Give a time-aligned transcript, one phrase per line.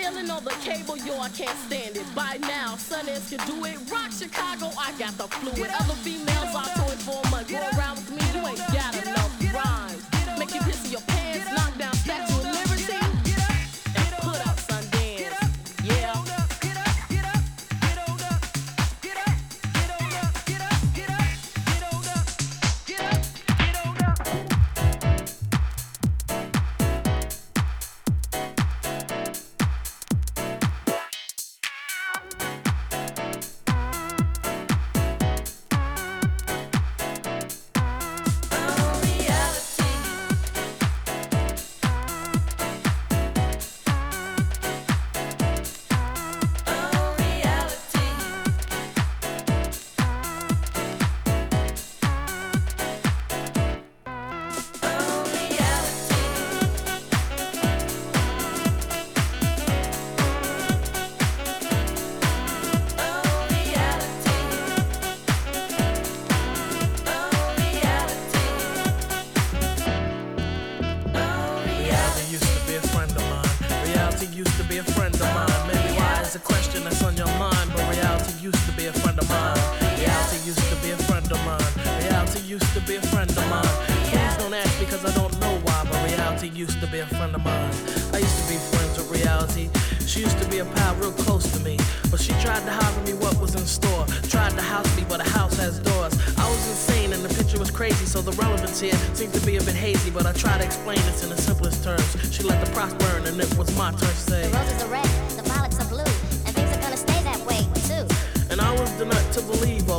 [0.00, 0.30] it.
[0.30, 2.06] On the cable, yo, I can't stand it.
[2.14, 3.76] By now, Sundance can do it.
[3.90, 5.70] Rock Chicago, I got the fluid.
[5.80, 7.48] Other females are toy for a month.
[7.48, 9.01] Go around with me, you ain't got enough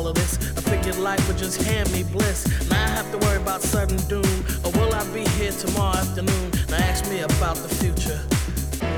[0.04, 0.36] all of this.
[0.56, 2.44] I figured life would just hand me bliss.
[2.68, 4.34] Now I have to worry about sudden doom.
[4.64, 6.50] Or will I be here tomorrow afternoon?
[6.68, 8.20] Now ask me about the future.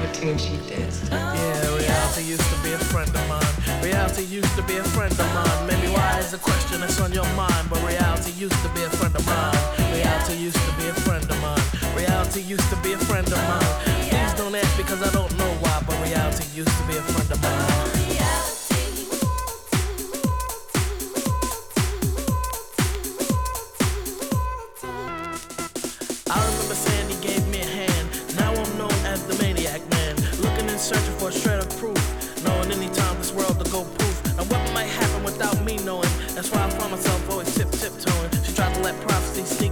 [0.01, 1.11] What tune she danced?
[1.11, 3.55] Yeah, reality used to be a friend of mine.
[3.83, 5.67] Reality used to be a friend of mine.
[5.67, 8.91] Maybe why is a question that's on your mind, but reality used to be a
[8.91, 9.55] friend of mine.
[9.95, 11.67] Reality used to be a friend of mine.
[11.95, 13.75] Reality used to be a friend of mine.
[14.11, 17.31] Please don't ask because I don't know why, but reality used to be a friend
[17.31, 18.06] of mine.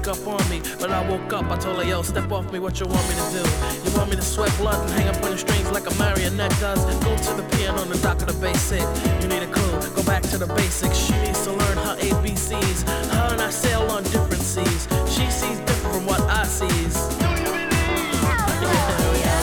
[0.04, 0.60] Sneak up on me.
[0.78, 3.14] But I woke up, I told her, yo, step off me, what you want me
[3.14, 3.90] to do?
[3.90, 6.50] You want me to sweat blood and hang up on the strings like a marionette
[6.60, 6.84] does?
[7.04, 8.82] Go to the piano on the dock of the basic.
[9.22, 10.96] You need a clue, go back to the basics.
[10.96, 12.88] She needs to learn her ABCs.
[12.88, 14.88] Her and I sail on different seas.
[15.06, 17.23] She sees different from what I sees.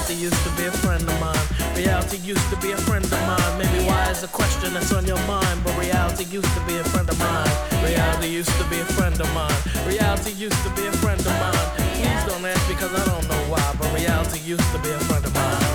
[0.02, 1.76] Reality used to be a friend of mine.
[1.78, 3.58] Reality used to be a friend of mine.
[3.60, 6.84] Maybe why is a question that's on your mind, but reality used to be a
[6.86, 7.48] friend of mine.
[7.86, 9.62] Reality used to be a friend of mine.
[9.86, 11.68] Reality used to be a friend of mine.
[11.78, 15.24] Please don't ask because I don't know why, but reality used to be a friend
[15.24, 15.71] of mine.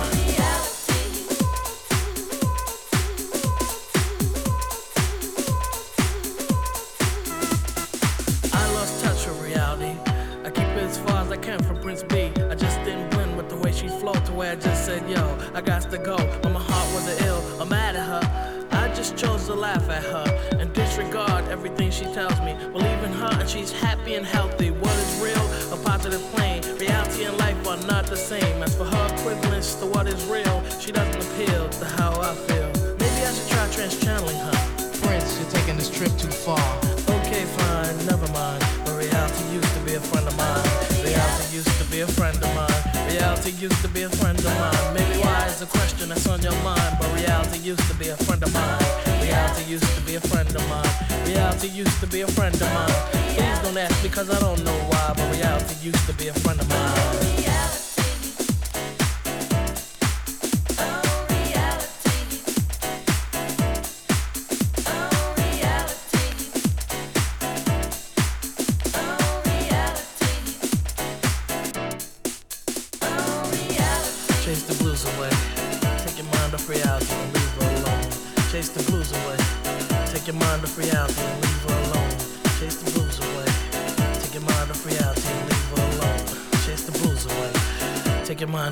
[15.57, 16.17] I got to go.
[16.43, 18.67] But my heart wasn't ill, I'm mad at her.
[18.73, 22.53] I just chose to laugh at her and disregard everything she tells me.
[22.71, 24.69] Believe in her and she's happy and healthy.
[24.69, 25.73] What is real?
[25.73, 26.61] A positive plane.
[26.77, 28.61] Reality and life are not the same.
[28.61, 32.69] As for her equivalence to what is real, she doesn't appeal to how I feel.
[32.99, 34.57] Maybe I should try trans channeling her.
[35.01, 36.77] Prince, you're taking this trip too far.
[37.17, 38.76] Okay, fine, never mind.
[39.07, 40.67] Reality used to be a friend of mine.
[41.01, 43.07] Reality used to be a friend of mine.
[43.07, 44.93] Reality used to be a friend of mine.
[44.93, 46.97] Maybe why is a question that's on your mind.
[46.99, 48.83] But reality used to be a friend of mine.
[49.23, 50.91] Reality used to be a friend of mine.
[51.25, 52.99] Reality used to be a friend of mine.
[53.31, 55.13] Please don't ask because I don't know why.
[55.15, 57.56] But reality used to be a friend of mine.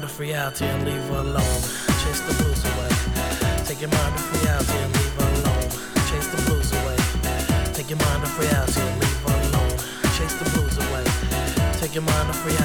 [0.06, 1.62] Mind off reality and leave her alone.
[2.04, 2.90] Chase the blues away.
[3.66, 5.70] Take your mind off reality and leave her alone.
[6.10, 6.98] Chase the blues away.
[7.74, 9.78] Take your mind off reality and leave her alone.
[10.18, 11.06] Chase the blues away.
[11.80, 12.65] Take your mind off reality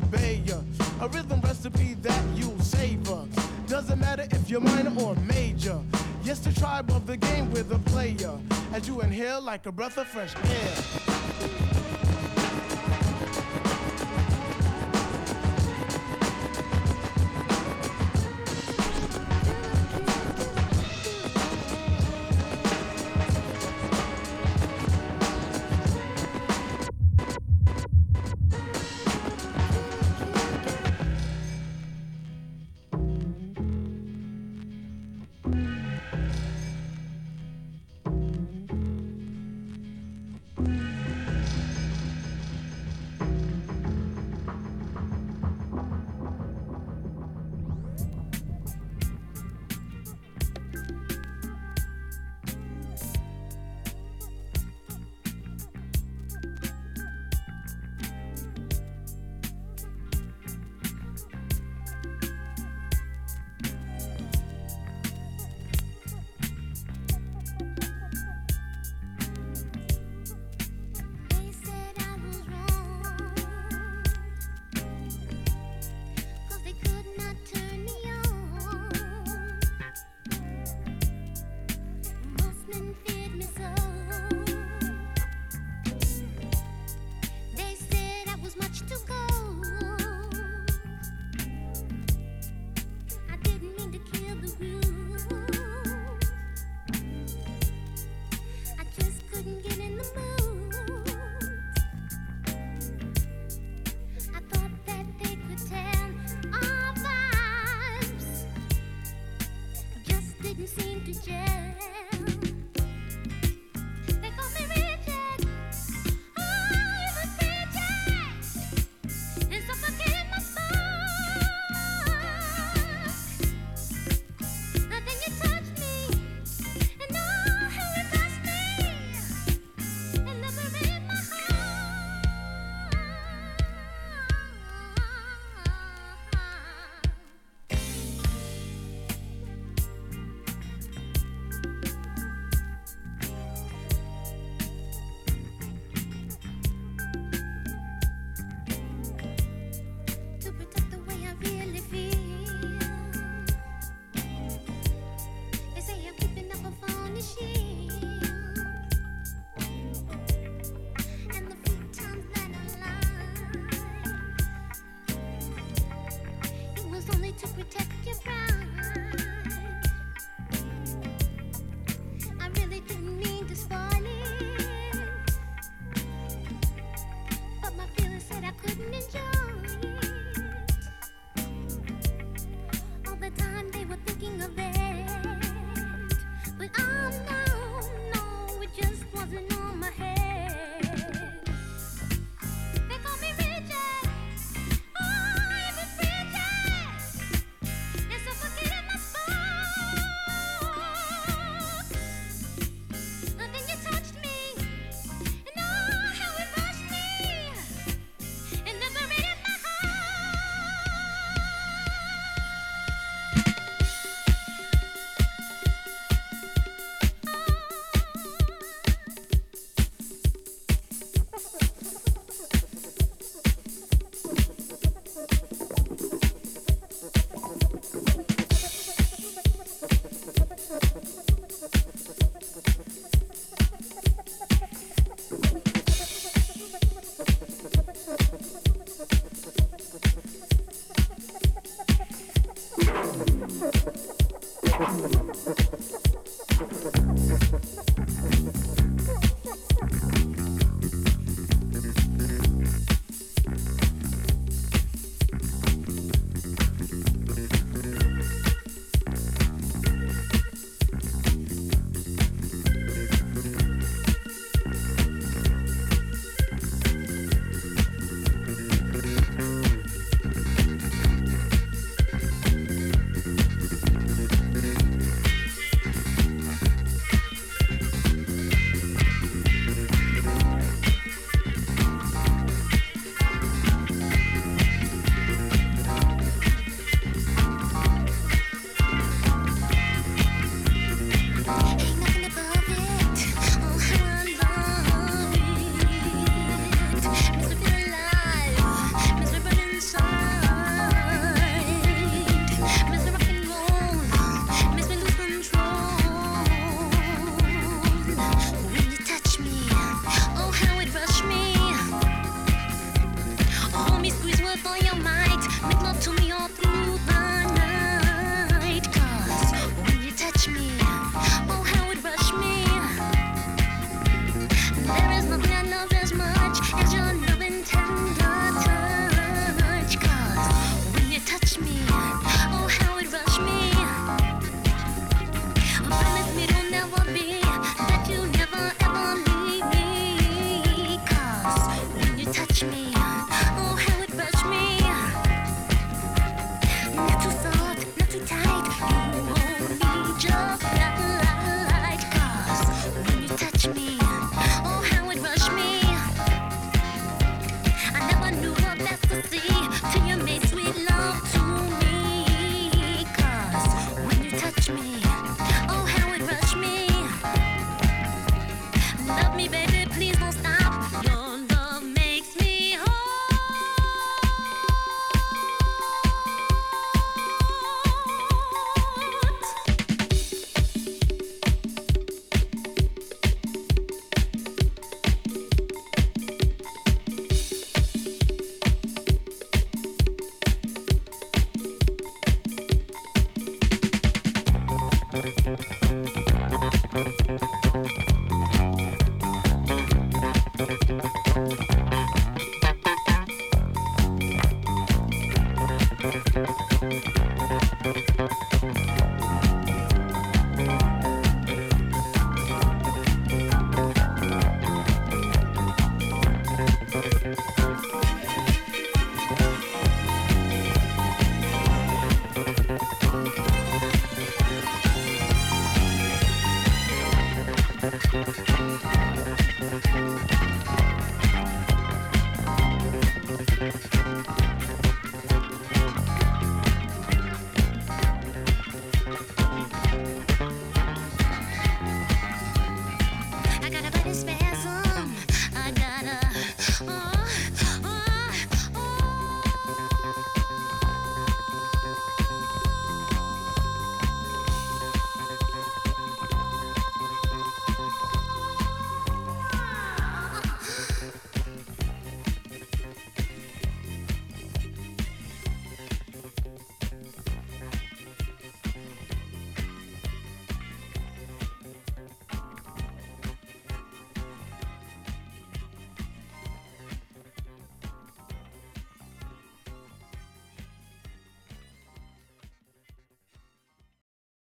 [4.51, 5.79] you're minor or major.
[6.23, 8.37] Yes, the tribe of the game with a player.
[8.73, 11.10] As you inhale like a breath of fresh air.